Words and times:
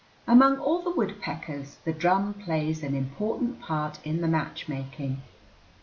Among 0.27 0.57
all 0.57 0.81
the 0.81 0.89
woodpeckers 0.89 1.77
the 1.85 1.93
drum 1.93 2.33
plays 2.33 2.81
an 2.81 2.95
important 2.95 3.61
part 3.61 3.99
in 4.03 4.21
the 4.21 4.27
matchmaking. 4.27 5.21